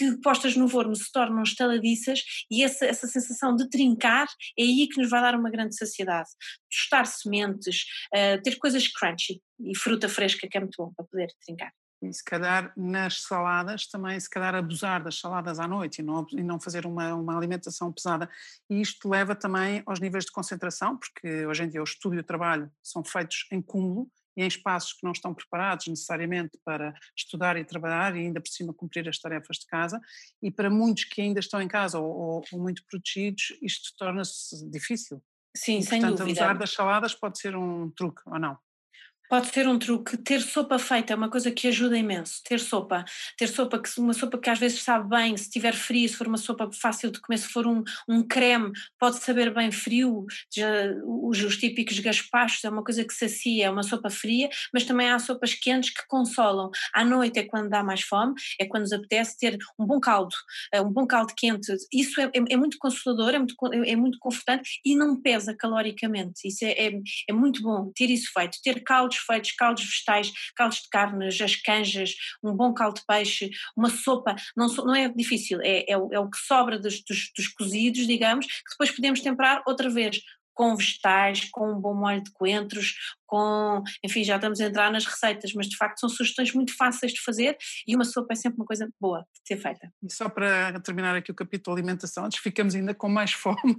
que 0.00 0.18
postas 0.22 0.56
no 0.56 0.66
forno 0.66 0.96
se 0.96 1.12
tornam 1.12 1.42
estaladiças 1.42 2.22
e 2.50 2.64
essa, 2.64 2.86
essa 2.86 3.06
sensação 3.06 3.54
de 3.54 3.68
trincar 3.68 4.26
é 4.58 4.62
aí 4.62 4.88
que 4.88 4.98
nos 4.98 5.10
vai 5.10 5.20
dar 5.20 5.34
uma 5.34 5.50
grande 5.50 5.76
saciedade. 5.76 6.30
Tostar 6.70 7.06
sementes, 7.06 7.84
uh, 8.14 8.40
ter 8.42 8.56
coisas 8.56 8.88
crunchy 8.88 9.42
e 9.60 9.76
fruta 9.76 10.08
fresca 10.08 10.48
que 10.50 10.56
é 10.56 10.60
muito 10.60 10.76
bom 10.78 10.90
para 10.96 11.04
poder 11.04 11.28
trincar. 11.44 11.70
E 12.02 12.10
se 12.14 12.24
calhar 12.24 12.72
nas 12.74 13.20
saladas 13.20 13.86
também, 13.86 14.18
se 14.18 14.30
calhar 14.30 14.54
abusar 14.54 15.04
das 15.04 15.20
saladas 15.20 15.60
à 15.60 15.68
noite 15.68 15.98
e 15.98 16.02
não, 16.02 16.26
e 16.32 16.42
não 16.42 16.58
fazer 16.58 16.86
uma, 16.86 17.14
uma 17.14 17.36
alimentação 17.36 17.92
pesada. 17.92 18.26
E 18.70 18.80
isto 18.80 19.06
leva 19.06 19.34
também 19.34 19.82
aos 19.84 20.00
níveis 20.00 20.24
de 20.24 20.32
concentração, 20.32 20.96
porque 20.96 21.44
hoje 21.44 21.64
em 21.64 21.68
dia 21.68 21.82
o 21.82 21.84
estudo 21.84 22.14
e 22.14 22.20
o 22.20 22.24
trabalho 22.24 22.72
são 22.82 23.04
feitos 23.04 23.46
em 23.52 23.60
cúmulo 23.60 24.10
e 24.40 24.42
em 24.42 24.46
espaços 24.46 24.94
que 24.94 25.04
não 25.04 25.12
estão 25.12 25.34
preparados 25.34 25.86
necessariamente 25.86 26.58
para 26.64 26.94
estudar 27.14 27.58
e 27.58 27.64
trabalhar 27.64 28.16
e 28.16 28.20
ainda 28.20 28.40
por 28.40 28.48
cima 28.48 28.72
cumprir 28.72 29.06
as 29.06 29.18
tarefas 29.18 29.58
de 29.58 29.66
casa. 29.66 30.00
E 30.42 30.50
para 30.50 30.70
muitos 30.70 31.04
que 31.04 31.20
ainda 31.20 31.40
estão 31.40 31.60
em 31.60 31.68
casa 31.68 31.98
ou, 31.98 32.42
ou, 32.50 32.58
muito 32.58 32.82
protegidos, 32.86 33.52
isto 33.60 33.94
torna-se 33.98 34.68
difícil. 34.70 35.22
Sim, 35.54 35.78
e, 35.78 35.82
sem 35.82 36.00
portanto, 36.00 36.20
dúvida. 36.20 36.40
abusar 36.40 36.58
das 36.58 36.70
saladas 36.72 37.14
pode 37.14 37.38
ser 37.38 37.54
um 37.54 37.90
truque 37.90 38.22
ou 38.26 38.38
não? 38.38 38.58
Pode 39.30 39.46
ser 39.46 39.68
um 39.68 39.78
truque. 39.78 40.16
Ter 40.16 40.40
sopa 40.40 40.76
feita 40.76 41.12
é 41.12 41.16
uma 41.16 41.30
coisa 41.30 41.52
que 41.52 41.68
ajuda 41.68 41.96
imenso. 41.96 42.42
Ter 42.42 42.58
sopa. 42.58 43.04
Ter 43.38 43.46
sopa, 43.46 43.80
que 43.80 44.00
uma 44.00 44.12
sopa 44.12 44.36
que 44.36 44.50
às 44.50 44.58
vezes 44.58 44.82
sabe 44.82 45.08
bem, 45.08 45.36
se 45.36 45.44
estiver 45.44 45.72
frio, 45.72 46.08
se 46.08 46.16
for 46.16 46.26
uma 46.26 46.36
sopa 46.36 46.68
fácil 46.72 47.12
de 47.12 47.20
comer, 47.20 47.38
se 47.38 47.46
for 47.46 47.64
um, 47.64 47.84
um 48.08 48.26
creme, 48.26 48.72
pode 48.98 49.18
saber 49.22 49.54
bem 49.54 49.70
frio. 49.70 50.26
Já, 50.52 50.68
os, 51.04 51.40
os 51.44 51.56
típicos 51.56 52.00
gaspachos 52.00 52.64
é 52.64 52.70
uma 52.70 52.82
coisa 52.82 53.04
que 53.04 53.14
sacia, 53.14 53.66
é 53.66 53.70
uma 53.70 53.84
sopa 53.84 54.10
fria, 54.10 54.50
mas 54.74 54.82
também 54.82 55.08
há 55.08 55.18
sopas 55.20 55.54
quentes 55.54 55.90
que 55.90 56.04
consolam. 56.08 56.68
À 56.92 57.04
noite 57.04 57.38
é 57.38 57.44
quando 57.44 57.68
dá 57.68 57.84
mais 57.84 58.00
fome, 58.00 58.34
é 58.58 58.66
quando 58.66 58.82
nos 58.82 58.92
apetece 58.92 59.38
ter 59.38 59.56
um 59.78 59.86
bom 59.86 60.00
caldo, 60.00 60.34
eh, 60.72 60.80
um 60.80 60.90
bom 60.90 61.06
caldo 61.06 61.32
quente. 61.36 61.72
Isso 61.92 62.20
é, 62.20 62.24
é, 62.24 62.54
é 62.54 62.56
muito 62.56 62.78
consolador, 62.80 63.32
é 63.32 63.38
muito, 63.38 63.54
é 63.86 63.94
muito 63.94 64.18
confortante 64.18 64.80
e 64.84 64.96
não 64.96 65.22
pesa 65.22 65.54
caloricamente. 65.54 66.48
Isso 66.48 66.64
é, 66.64 66.72
é, 66.72 67.00
é 67.28 67.32
muito 67.32 67.62
bom 67.62 67.92
ter 67.94 68.10
isso 68.10 68.32
feito. 68.34 68.58
Ter 68.64 68.82
caldos 68.82 69.19
feitos, 69.20 69.52
caldos 69.52 69.84
vegetais, 69.84 70.32
caldos 70.54 70.82
de 70.82 70.88
carnes, 70.88 71.40
as 71.40 71.56
canjas, 71.56 72.14
um 72.42 72.54
bom 72.54 72.72
caldo 72.72 73.00
de 73.00 73.06
peixe, 73.06 73.50
uma 73.76 73.90
sopa, 73.90 74.34
não, 74.56 74.66
não 74.68 74.94
é 74.94 75.08
difícil, 75.08 75.60
é, 75.62 75.84
é, 75.90 75.96
o, 75.96 76.12
é 76.12 76.18
o 76.18 76.28
que 76.28 76.38
sobra 76.38 76.78
dos, 76.78 77.02
dos, 77.02 77.30
dos 77.36 77.48
cozidos, 77.48 78.06
digamos, 78.06 78.46
que 78.46 78.70
depois 78.70 78.90
podemos 78.90 79.20
temperar 79.20 79.62
outra 79.66 79.88
vez 79.88 80.20
com 80.60 80.76
vegetais, 80.76 81.48
com 81.50 81.72
um 81.72 81.80
bom 81.80 81.94
molho 81.94 82.22
de 82.22 82.30
coentros, 82.32 82.94
com, 83.26 83.82
enfim, 84.04 84.22
já 84.22 84.36
estamos 84.36 84.60
a 84.60 84.66
entrar 84.66 84.92
nas 84.92 85.06
receitas, 85.06 85.54
mas 85.54 85.66
de 85.66 85.74
facto 85.74 86.00
são 86.00 86.08
sugestões 86.10 86.52
muito 86.52 86.76
fáceis 86.76 87.14
de 87.14 87.22
fazer 87.22 87.56
e 87.88 87.96
uma 87.96 88.04
sopa 88.04 88.34
é 88.34 88.36
sempre 88.36 88.58
uma 88.58 88.66
coisa 88.66 88.86
boa 89.00 89.20
de 89.20 89.40
ser 89.46 89.56
feita. 89.56 89.90
E 90.02 90.12
só 90.12 90.28
para 90.28 90.78
terminar 90.80 91.16
aqui 91.16 91.32
o 91.32 91.34
capítulo 91.34 91.74
alimentação, 91.74 92.26
antes 92.26 92.40
ficamos 92.40 92.74
ainda 92.74 92.92
com 92.92 93.08
mais 93.08 93.32
fome, 93.32 93.72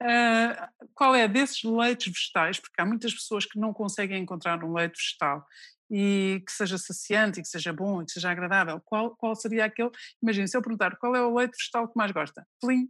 uh, 0.00 0.86
qual 0.94 1.16
é 1.16 1.26
desses 1.26 1.64
leites 1.64 2.12
vegetais, 2.12 2.60
porque 2.60 2.80
há 2.80 2.86
muitas 2.86 3.12
pessoas 3.12 3.44
que 3.44 3.58
não 3.58 3.74
conseguem 3.74 4.22
encontrar 4.22 4.62
um 4.62 4.72
leite 4.72 4.98
vegetal 4.98 5.44
e 5.90 6.44
que 6.46 6.52
seja 6.52 6.78
saciante 6.78 7.40
e 7.40 7.42
que 7.42 7.48
seja 7.48 7.72
bom 7.72 8.02
e 8.02 8.04
que 8.04 8.12
seja 8.12 8.30
agradável, 8.30 8.80
qual, 8.84 9.16
qual 9.16 9.34
seria 9.34 9.64
aquele? 9.64 9.90
Imagina, 10.22 10.46
se 10.46 10.56
eu 10.56 10.62
perguntar 10.62 10.96
qual 10.96 11.16
é 11.16 11.26
o 11.26 11.34
leite 11.34 11.56
vegetal 11.58 11.88
que 11.88 11.96
mais 11.96 12.12
gosta? 12.12 12.46
Plim, 12.60 12.88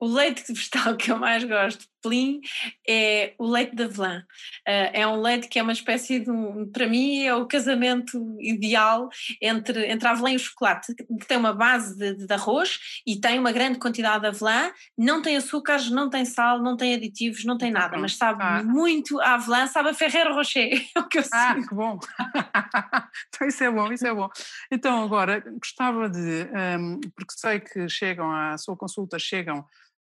o 0.00 0.06
leite 0.06 0.44
vegetal 0.48 0.96
que 0.96 1.12
eu 1.12 1.18
mais 1.18 1.44
gosto, 1.44 1.84
Plim, 2.02 2.40
é 2.88 3.34
o 3.38 3.46
leite 3.46 3.76
de 3.76 3.82
avelã. 3.82 4.20
Uh, 4.66 4.88
é 4.94 5.06
um 5.06 5.20
leite 5.20 5.48
que 5.48 5.58
é 5.58 5.62
uma 5.62 5.72
espécie 5.72 6.18
de, 6.18 6.30
um, 6.30 6.66
para 6.72 6.86
mim, 6.86 7.22
é 7.22 7.34
o 7.34 7.46
casamento 7.46 8.18
ideal 8.40 9.10
entre, 9.40 9.86
entre 9.86 10.08
a 10.08 10.12
avelã 10.12 10.30
e 10.30 10.36
o 10.36 10.38
chocolate, 10.38 10.94
que 10.94 11.26
tem 11.26 11.36
uma 11.36 11.52
base 11.52 11.98
de, 11.98 12.26
de 12.26 12.32
arroz 12.32 12.78
e 13.06 13.20
tem 13.20 13.38
uma 13.38 13.52
grande 13.52 13.78
quantidade 13.78 14.22
de 14.22 14.28
avelã, 14.28 14.72
não 14.96 15.20
tem 15.20 15.36
açúcares, 15.36 15.90
não 15.90 16.08
tem 16.08 16.24
sal, 16.24 16.62
não 16.62 16.74
tem 16.74 16.94
aditivos, 16.94 17.44
não 17.44 17.58
tem 17.58 17.70
nada, 17.70 17.98
mas 17.98 18.16
sabe 18.16 18.42
ah. 18.42 18.62
muito 18.62 19.20
a 19.20 19.34
avelã, 19.34 19.66
sabe 19.66 19.90
a 19.90 19.94
Ferreiro 19.94 20.34
Rocher, 20.34 20.82
é 20.96 21.00
o 21.00 21.06
que 21.06 21.18
eu 21.18 21.24
Ah, 21.32 21.54
que 21.54 21.74
bom! 21.74 21.98
então 23.28 23.46
isso 23.46 23.62
é 23.62 23.70
bom, 23.70 23.92
isso 23.92 24.06
é 24.06 24.14
bom. 24.14 24.30
Então 24.72 25.04
agora, 25.04 25.44
gostava 25.60 26.08
de, 26.08 26.48
um, 26.78 26.98
porque 27.14 27.34
sei 27.36 27.60
que 27.60 27.86
chegam 27.90 28.32
à 28.32 28.56
sua 28.56 28.74
consulta, 28.74 29.18
chegam 29.18 29.49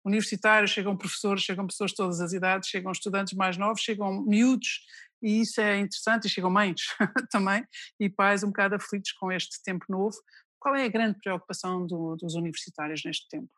universitários, 0.06 0.72
chegam 0.72 0.98
professores, 0.98 1.44
chegam 1.44 1.66
pessoas 1.66 1.92
de 1.92 1.98
todas 1.98 2.20
as 2.20 2.34
idades, 2.34 2.70
chegam 2.70 2.92
estudantes 2.92 3.34
mais 3.34 3.58
novos, 3.58 3.82
chegam 3.82 4.22
miúdos, 4.24 4.82
e 5.22 5.42
isso 5.42 5.62
é 5.62 5.78
interessante, 5.78 6.26
e 6.26 6.30
chegam 6.30 6.50
mães 6.50 6.82
também, 7.32 7.66
e 8.00 8.10
pais 8.10 8.44
um 8.44 8.48
bocado 8.48 8.76
aflitos 8.76 9.14
com 9.14 9.32
este 9.32 9.64
tempo 9.64 9.86
novo. 9.90 10.18
Qual 10.60 10.76
é 10.76 10.84
a 10.86 10.90
grande 10.90 11.18
preocupação 11.20 11.86
do, 11.86 12.16
dos 12.16 12.36
universitários 12.36 13.02
neste 13.04 13.28
tempo? 13.30 13.50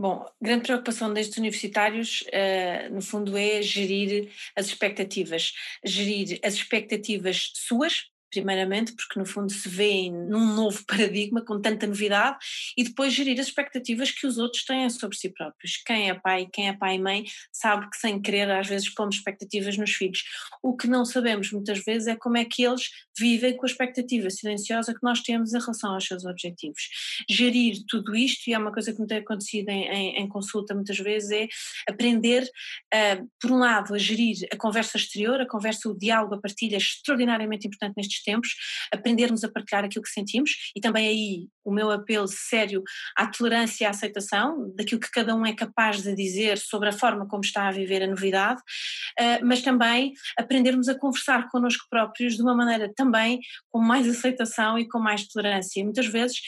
Bom, 0.00 0.24
grande 0.40 0.62
preocupação 0.62 1.12
destes 1.12 1.38
universitários, 1.38 2.22
uh, 2.28 2.94
no 2.94 3.02
fundo, 3.02 3.36
é 3.36 3.60
gerir 3.60 4.30
as 4.54 4.66
expectativas. 4.66 5.52
Gerir 5.84 6.38
as 6.44 6.54
expectativas 6.54 7.50
suas, 7.56 8.04
primeiramente 8.30 8.94
porque 8.94 9.18
no 9.18 9.26
fundo 9.26 9.52
se 9.52 9.68
vê 9.68 10.10
num 10.10 10.54
novo 10.54 10.82
paradigma 10.86 11.44
com 11.44 11.60
tanta 11.60 11.86
novidade 11.86 12.38
e 12.76 12.84
depois 12.84 13.12
gerir 13.12 13.38
as 13.40 13.46
expectativas 13.46 14.10
que 14.10 14.26
os 14.26 14.38
outros 14.38 14.64
têm 14.64 14.88
sobre 14.90 15.16
si 15.16 15.28
próprios. 15.30 15.82
Quem 15.84 16.10
é 16.10 16.14
pai, 16.14 16.48
quem 16.52 16.68
é 16.68 16.72
pai 16.72 16.96
e 16.96 16.98
mãe 16.98 17.24
sabe 17.52 17.88
que 17.90 17.96
sem 17.96 18.20
querer 18.20 18.50
às 18.50 18.66
vezes 18.66 18.92
pomos 18.92 19.16
expectativas 19.16 19.76
nos 19.76 19.92
filhos. 19.92 20.22
O 20.62 20.76
que 20.76 20.86
não 20.86 21.04
sabemos 21.04 21.52
muitas 21.52 21.84
vezes 21.84 22.08
é 22.08 22.16
como 22.16 22.36
é 22.36 22.44
que 22.44 22.62
eles 22.62 22.88
vivem 23.18 23.56
com 23.56 23.66
a 23.66 23.68
expectativa 23.68 24.30
silenciosa 24.30 24.94
que 24.94 25.02
nós 25.02 25.20
temos 25.22 25.52
em 25.52 25.58
relação 25.58 25.92
aos 25.92 26.06
seus 26.06 26.24
objetivos. 26.24 26.88
Gerir 27.28 27.78
tudo 27.88 28.14
isto, 28.14 28.48
e 28.48 28.54
é 28.54 28.58
uma 28.58 28.72
coisa 28.72 28.92
que 28.92 29.00
me 29.00 29.06
tem 29.06 29.18
acontecido 29.18 29.68
em, 29.68 29.88
em, 29.88 30.22
em 30.22 30.28
consulta 30.28 30.74
muitas 30.74 30.98
vezes, 30.98 31.30
é 31.30 31.48
aprender, 31.88 32.44
uh, 32.44 33.28
por 33.40 33.50
um 33.50 33.58
lado, 33.58 33.94
a 33.94 33.98
gerir 33.98 34.46
a 34.52 34.56
conversa 34.56 34.96
exterior, 34.96 35.40
a 35.40 35.46
conversa, 35.46 35.88
o 35.88 35.98
diálogo, 35.98 36.34
a 36.34 36.40
partilha 36.40 36.76
é 36.76 36.78
extraordinariamente 36.78 37.66
importante 37.66 37.94
nestes 37.96 38.17
tempos, 38.22 38.50
aprendermos 38.92 39.44
a 39.44 39.50
partilhar 39.50 39.84
aquilo 39.84 40.02
que 40.02 40.10
sentimos 40.10 40.50
e 40.74 40.80
também 40.80 41.08
aí 41.08 41.48
o 41.64 41.72
meu 41.72 41.90
apelo 41.90 42.26
sério 42.26 42.82
à 43.16 43.26
tolerância 43.26 43.84
e 43.84 43.86
à 43.86 43.90
aceitação 43.90 44.72
daquilo 44.74 45.00
que 45.00 45.10
cada 45.10 45.34
um 45.34 45.44
é 45.44 45.54
capaz 45.54 46.02
de 46.02 46.14
dizer 46.14 46.56
sobre 46.58 46.88
a 46.88 46.92
forma 46.92 47.26
como 47.28 47.44
está 47.44 47.68
a 47.68 47.70
viver 47.70 48.02
a 48.02 48.06
novidade, 48.06 48.60
uh, 49.20 49.44
mas 49.44 49.60
também 49.60 50.14
aprendermos 50.36 50.88
a 50.88 50.98
conversar 50.98 51.48
connosco 51.50 51.86
próprios 51.90 52.36
de 52.36 52.42
uma 52.42 52.54
maneira 52.54 52.90
também 52.94 53.40
com 53.70 53.80
mais 53.80 54.08
aceitação 54.08 54.78
e 54.78 54.88
com 54.88 54.98
mais 54.98 55.26
tolerância. 55.28 55.84
Muitas 55.84 56.06
vezes 56.06 56.38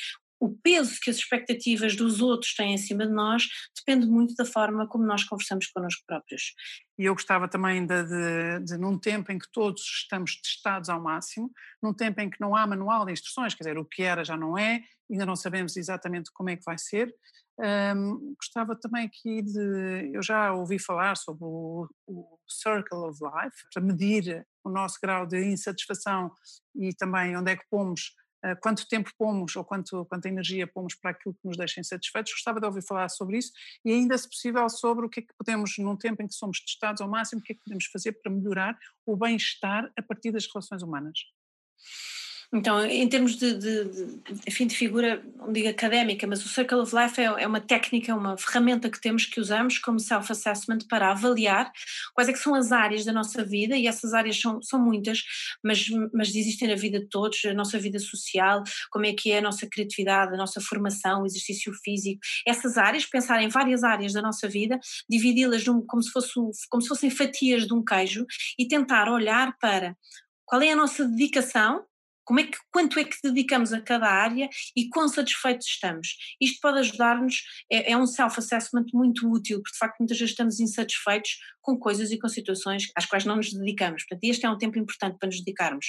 o 0.41 0.49
peso 0.49 0.99
que 1.01 1.11
as 1.11 1.17
expectativas 1.17 1.95
dos 1.95 2.23
outros 2.23 2.55
têm 2.55 2.73
em 2.73 2.79
cima 2.79 3.07
de 3.07 3.13
nós 3.13 3.47
depende 3.77 4.07
muito 4.07 4.35
da 4.35 4.47
forma 4.47 4.89
como 4.89 5.05
nós 5.05 5.23
conversamos 5.23 5.67
connosco 5.67 6.03
próprios. 6.07 6.55
E 6.99 7.05
eu 7.05 7.15
gostava 7.15 7.47
também 7.47 7.87
de, 7.87 8.03
de, 8.05 8.65
de, 8.65 8.79
num 8.79 8.99
tempo 8.99 9.31
em 9.31 9.39
que 9.39 9.51
todos 9.53 9.83
estamos 9.83 10.41
testados 10.41 10.89
ao 10.89 11.01
máximo, 11.01 11.51
num 11.83 11.93
tempo 11.93 12.21
em 12.23 12.31
que 12.31 12.41
não 12.41 12.57
há 12.57 12.67
manual 12.67 13.05
de 13.05 13.13
instruções, 13.13 13.55
quer 13.55 13.65
dizer, 13.65 13.79
o 13.79 13.85
que 13.85 14.03
era 14.03 14.25
já 14.25 14.37
não 14.37 14.57
é, 14.57 14.83
ainda 15.11 15.27
não 15.27 15.37
sabemos 15.37 15.77
exatamente 15.77 16.31
como 16.33 16.49
é 16.49 16.57
que 16.57 16.65
vai 16.65 16.79
ser. 16.79 17.15
Um, 17.59 18.35
gostava 18.37 18.75
também 18.75 19.05
aqui 19.05 19.43
de. 19.43 20.11
Eu 20.15 20.23
já 20.23 20.55
ouvi 20.55 20.79
falar 20.79 21.15
sobre 21.19 21.45
o, 21.45 21.87
o 22.07 22.39
Circle 22.49 22.99
of 22.99 23.19
Life, 23.23 23.57
para 23.75 23.83
medir 23.83 24.47
o 24.65 24.71
nosso 24.71 24.99
grau 25.03 25.27
de 25.27 25.45
insatisfação 25.45 26.33
e 26.75 26.95
também 26.95 27.37
onde 27.37 27.51
é 27.51 27.57
que 27.57 27.65
pomos 27.71 28.15
quanto 28.63 28.89
tempo 28.89 29.11
pomos 29.19 29.55
ou 29.57 29.65
quanto, 29.65 30.05
quanta 30.07 30.29
energia 30.29 30.67
pomos 30.67 30.95
para 30.95 31.11
aquilo 31.11 31.35
que 31.35 31.47
nos 31.47 31.57
deixa 31.57 31.81
insatisfeitos. 31.81 32.33
Gostava 32.33 32.61
de 32.61 32.67
ouvir 32.67 32.83
falar 32.83 33.09
sobre 33.09 33.39
isso 33.39 33.53
e 33.85 33.93
ainda, 33.93 34.17
se 34.17 34.29
possível, 34.29 34.69
sobre 34.69 35.07
o 35.07 35.09
que 35.09 35.21
é 35.21 35.23
que 35.23 35.35
podemos, 35.37 35.73
num 35.79 35.97
tempo 35.97 36.23
em 36.23 36.27
que 36.27 36.35
somos 36.35 36.61
testados 36.61 37.01
ao 37.01 37.09
máximo, 37.09 37.41
o 37.41 37.45
que 37.45 37.53
é 37.53 37.55
que 37.55 37.63
podemos 37.63 37.87
fazer 37.87 38.13
para 38.13 38.33
melhorar 38.33 38.79
o 39.07 39.17
bem-estar 39.17 39.91
a 39.97 40.03
partir 40.03 40.33
das 40.33 40.47
relações 40.47 40.83
humanas. 40.83 41.19
Então, 42.53 42.85
em 42.85 43.09
termos 43.09 43.37
de, 43.37 43.55
de, 43.55 43.85
de, 43.85 44.65
de 44.67 44.77
figura, 44.77 45.25
não 45.37 45.53
digo 45.53 45.69
académica, 45.69 46.27
mas 46.27 46.45
o 46.45 46.49
Circle 46.49 46.79
of 46.79 46.93
Life 46.97 47.21
é, 47.21 47.25
é 47.25 47.47
uma 47.47 47.61
técnica, 47.61 48.11
é 48.11 48.15
uma 48.15 48.37
ferramenta 48.37 48.91
que 48.91 49.01
temos 49.01 49.25
que 49.25 49.41
usamos 49.41 49.79
como 49.79 50.01
self-assessment 50.01 50.81
para 50.89 51.13
avaliar 51.13 51.71
quais 52.13 52.29
é 52.29 52.33
que 52.33 52.41
são 52.41 52.53
as 52.57 52.73
áreas 52.73 53.05
da 53.05 53.13
nossa 53.13 53.45
vida, 53.45 53.77
e 53.77 53.87
essas 53.87 54.13
áreas 54.13 54.41
são, 54.41 54.61
são 54.63 54.85
muitas, 54.85 55.23
mas, 55.63 55.89
mas 56.13 56.35
existem 56.35 56.67
na 56.67 56.75
vida 56.75 56.99
de 56.99 57.07
todos, 57.07 57.45
a 57.45 57.55
nossa 57.55 57.79
vida 57.79 58.01
social, 58.01 58.65
como 58.91 59.07
é 59.07 59.13
que 59.13 59.31
é 59.31 59.39
a 59.39 59.43
nossa 59.43 59.69
criatividade, 59.69 60.35
a 60.35 60.37
nossa 60.37 60.61
formação, 60.61 61.23
o 61.23 61.27
exercício 61.27 61.73
físico, 61.85 62.21
essas 62.45 62.77
áreas, 62.77 63.07
pensar 63.07 63.41
em 63.41 63.49
várias 63.49 63.85
áreas 63.85 64.13
da 64.13 64.21
nossa 64.21 64.49
vida, 64.49 64.81
dividi-las 65.09 65.63
como, 65.87 66.03
se 66.03 66.11
fosse, 66.11 66.33
como 66.69 66.83
se 66.83 66.89
fossem 66.89 67.11
fatias 67.11 67.65
de 67.65 67.73
um 67.73 67.85
queijo 67.85 68.27
e 68.59 68.67
tentar 68.67 69.09
olhar 69.09 69.57
para 69.61 69.97
qual 70.45 70.61
é 70.63 70.73
a 70.73 70.77
nossa 70.77 71.07
dedicação 71.07 71.85
como 72.25 72.41
é 72.41 72.45
que, 72.45 72.59
quanto 72.71 72.99
é 72.99 73.05
que 73.05 73.17
dedicamos 73.23 73.73
a 73.73 73.81
cada 73.81 74.07
área 74.07 74.49
e 74.77 74.89
quão 74.89 75.09
satisfeitos 75.09 75.67
estamos? 75.67 76.17
Isto 76.41 76.61
pode 76.61 76.79
ajudar-nos, 76.79 77.43
é, 77.71 77.93
é 77.93 77.97
um 77.97 78.07
self-assessment 78.07 78.87
muito 78.93 79.31
útil, 79.31 79.59
porque 79.59 79.73
de 79.73 79.79
facto 79.79 79.99
muitas 79.99 80.19
vezes 80.19 80.33
estamos 80.33 80.61
insatisfeitos 80.61 81.39
com 81.71 81.79
coisas 81.79 82.11
e 82.11 82.19
com 82.19 82.29
situações 82.29 82.91
às 82.97 83.07
quais 83.07 83.25
não 83.25 83.37
nos 83.37 83.53
dedicamos. 83.53 84.03
Portanto, 84.05 84.25
este 84.25 84.45
é 84.45 84.51
um 84.51 84.59
tempo 84.59 84.79
importante 84.79 85.17
para 85.19 85.29
nos 85.29 85.39
dedicarmos. 85.39 85.87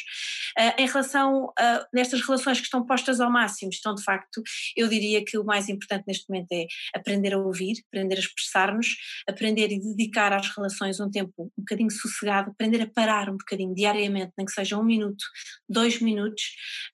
Uh, 0.58 0.82
em 0.82 0.88
relação 0.88 1.52
a 1.58 1.88
nestas 1.94 2.22
relações 2.22 2.60
que 2.60 2.66
estão 2.66 2.86
postas 2.86 3.20
ao 3.20 3.32
máximo, 3.32 3.72
estão 3.72 3.96
de 3.96 4.04
facto, 4.04 4.42
eu 4.76 4.88
diria 4.88 5.24
que 5.24 5.38
o 5.38 5.44
mais 5.44 5.70
importante 5.70 6.04
neste 6.08 6.30
momento 6.30 6.52
é 6.52 6.66
aprender 6.94 7.34
a 7.34 7.40
ouvir, 7.40 7.76
aprender 7.88 8.16
a 8.16 8.20
expressar-nos, 8.20 8.88
aprender 9.28 9.72
e 9.72 9.80
dedicar 9.80 10.34
às 10.34 10.48
relações 10.56 11.00
um 11.00 11.10
tempo 11.10 11.32
um 11.58 11.62
bocadinho 11.62 11.92
sossegado, 11.92 12.52
aprender 12.52 12.82
a 12.82 12.88
parar 12.88 13.30
um 13.30 13.38
bocadinho 13.38 13.74
diariamente, 13.74 14.34
nem 14.38 14.46
que 14.46 14.52
seja 14.52 14.78
um 14.78 14.84
minuto, 14.84 15.24
dois 15.68 16.00
minutos 16.00 16.44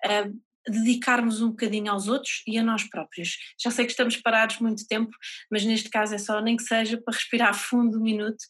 uh, 0.05 0.46
dedicarmos 0.67 1.41
um 1.41 1.49
bocadinho 1.49 1.91
aos 1.91 2.07
outros 2.07 2.43
e 2.45 2.57
a 2.57 2.63
nós 2.63 2.83
próprios. 2.83 3.37
Já 3.59 3.71
sei 3.71 3.85
que 3.85 3.91
estamos 3.91 4.17
parados 4.17 4.59
muito 4.59 4.85
tempo, 4.87 5.11
mas 5.51 5.63
neste 5.63 5.89
caso 5.89 6.15
é 6.15 6.17
só 6.17 6.41
nem 6.41 6.57
que 6.57 6.63
seja 6.63 7.01
para 7.01 7.13
respirar 7.13 7.53
fundo 7.53 7.99
um 7.99 8.03
minuto 8.03 8.43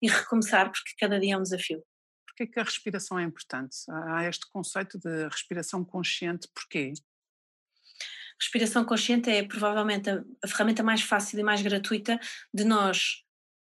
e 0.00 0.08
recomeçar, 0.08 0.70
porque 0.70 0.92
cada 0.98 1.18
dia 1.18 1.34
é 1.34 1.38
um 1.38 1.42
desafio. 1.42 1.82
Porquê 2.26 2.46
que 2.46 2.58
a 2.58 2.64
respiração 2.64 3.18
é 3.18 3.22
importante? 3.22 3.76
Há 3.88 4.28
este 4.28 4.46
conceito 4.50 4.98
de 4.98 5.28
respiração 5.28 5.84
consciente, 5.84 6.48
porquê? 6.54 6.92
Respiração 8.40 8.84
consciente 8.84 9.30
é 9.30 9.44
provavelmente 9.44 10.10
a, 10.10 10.22
a 10.42 10.48
ferramenta 10.48 10.82
mais 10.82 11.02
fácil 11.02 11.38
e 11.38 11.42
mais 11.42 11.62
gratuita 11.62 12.18
de 12.52 12.64
nós 12.64 13.22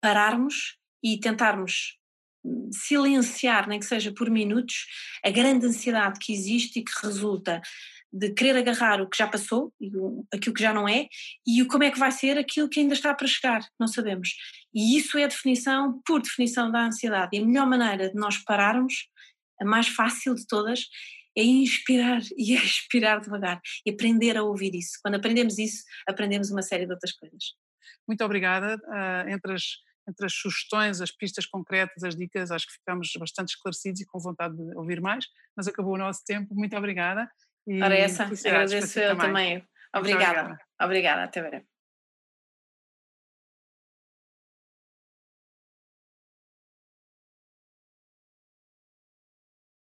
pararmos 0.02 0.78
e 1.04 1.20
tentarmos 1.20 1.98
silenciar, 2.72 3.68
nem 3.68 3.80
que 3.80 3.86
seja 3.86 4.14
por 4.14 4.30
minutos, 4.30 4.86
a 5.24 5.30
grande 5.30 5.66
ansiedade 5.66 6.20
que 6.20 6.34
existe 6.34 6.80
e 6.80 6.84
que 6.84 6.92
resulta 7.06 7.62
de 8.12 8.32
querer 8.32 8.56
agarrar 8.56 9.02
o 9.02 9.10
que 9.10 9.18
já 9.18 9.28
passou, 9.28 9.74
aquilo 10.34 10.56
que 10.56 10.62
já 10.62 10.74
não 10.74 10.88
é, 10.88 11.08
e 11.46 11.66
como 11.66 11.84
é 11.84 11.92
que 11.92 12.00
vai 12.00 12.12
ser 12.12 12.38
aquilo 12.38 12.70
que 12.70 12.80
ainda 12.80 12.94
está 12.94 13.14
para 13.14 13.28
chegar, 13.28 13.62
não 13.78 13.88
sabemos. 13.88 14.30
E 14.74 14.98
isso 14.98 15.18
é 15.18 15.26
a 15.26 15.28
definição, 15.28 16.02
por 16.06 16.22
definição, 16.22 16.72
da 16.72 16.86
ansiedade. 16.86 17.32
E 17.34 17.40
a 17.40 17.46
melhor 17.46 17.68
maneira 17.68 18.10
de 18.10 18.16
nós 18.16 18.38
pararmos, 18.38 19.10
a 19.60 19.66
mais 19.66 19.90
fácil 19.90 20.34
de 20.34 20.48
todas, 20.48 20.88
é 21.38 21.44
inspirar 21.44 22.22
e 22.38 22.56
expirar 22.56 23.20
devagar 23.20 23.60
e 23.86 23.92
aprender 23.92 24.38
a 24.38 24.44
ouvir 24.44 24.74
isso. 24.74 24.98
Quando 25.04 25.16
aprendemos 25.16 25.58
isso, 25.58 25.84
aprendemos 26.08 26.50
uma 26.50 26.62
série 26.62 26.86
de 26.86 26.94
outras 26.94 27.12
coisas. 27.12 27.54
Muito 28.08 28.24
obrigada. 28.24 28.78
Uh, 28.88 29.30
entre 29.30 29.54
as 29.54 29.64
entre 30.08 30.26
as 30.26 30.34
sugestões, 30.34 31.02
as 31.02 31.12
pistas 31.12 31.46
concretas, 31.46 32.04
as 32.04 32.16
dicas, 32.16 32.52
acho 32.52 32.68
que 32.68 32.74
ficamos 32.74 33.10
bastante 33.20 33.50
esclarecidos 33.50 34.02
e 34.02 34.06
com 34.06 34.20
vontade 34.20 34.56
de 34.56 34.78
ouvir 34.78 35.02
mais, 35.02 35.26
mas 35.56 35.68
acabou 35.68 35.94
o 35.94 35.98
nosso 35.98 36.22
tempo, 36.26 36.54
muito 36.54 36.76
obrigada. 36.78 37.30
E 37.68 37.82
Ora 37.82 37.96
essa, 37.96 38.24
agradeço 38.24 39.00
eu 39.00 39.16
também. 39.16 39.28
também. 39.28 39.68
Obrigada, 39.96 40.58
obrigada, 40.80 41.24
até 41.24 41.42
breve. 41.42 41.66